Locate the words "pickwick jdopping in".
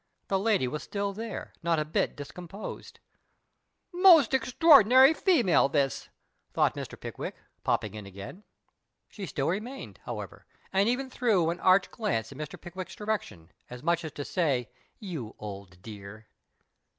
6.99-8.07